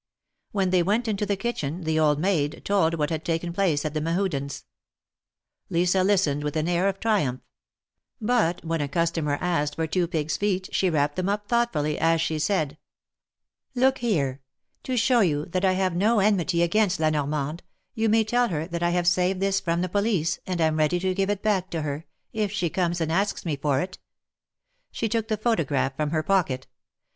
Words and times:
When 0.51 0.71
he 0.73 0.81
went 0.81 1.07
into 1.07 1.27
the 1.27 1.35
kitchen, 1.37 1.81
the 1.83 1.99
old 1.99 2.17
maid 2.17 2.63
told 2.65 2.95
what 2.95 3.11
had 3.11 3.23
taken 3.23 3.53
place 3.53 3.85
at 3.85 3.93
the 3.93 3.99
Mehudens^ 4.01 4.63
Lisa 5.69 6.03
listened 6.03 6.43
with 6.43 6.55
an 6.55 6.67
air 6.67 6.87
of 6.87 6.99
triumph; 6.99 7.41
but 8.19 8.65
when 8.65 8.81
a 8.81 8.87
customer 8.87 9.37
asked 9.39 9.75
for 9.75 9.85
two 9.85 10.07
pigs' 10.07 10.37
feet, 10.37 10.67
she 10.71 10.89
wrapped 10.89 11.17
them 11.17 11.29
up 11.29 11.47
thoughtfully, 11.47 11.99
as 11.99 12.19
she 12.19 12.39
said: 12.39 12.79
Look 13.75 13.99
here: 13.99 14.41
to 14.85 14.97
show 14.97 15.19
you 15.19 15.45
that 15.45 15.63
I 15.63 15.73
have 15.73 15.95
no 15.95 16.19
enmity 16.19 16.63
against 16.63 16.99
LaNormande, 16.99 17.61
you 17.93 18.09
may 18.09 18.23
tell 18.23 18.47
her 18.47 18.65
that 18.65 18.81
I 18.81 18.89
have 18.89 19.05
saved 19.07 19.39
this 19.39 19.59
from 19.59 19.81
the 19.81 19.87
police, 19.87 20.39
and 20.47 20.59
am 20.59 20.77
ready 20.77 20.99
to 20.99 21.13
give 21.13 21.29
it 21.29 21.43
back 21.43 21.69
to 21.69 21.83
her, 21.83 22.07
if 22.33 22.51
she 22.51 22.71
comes 22.71 23.01
and 23.01 23.11
asks 23.11 23.45
me 23.45 23.55
for 23.55 23.79
it." 23.79 23.99
She 24.91 25.07
took 25.07 25.27
the 25.27 25.37
photograph 25.37 25.95
from 25.95 26.09
her 26.09 26.23
pocket. 26.23 26.65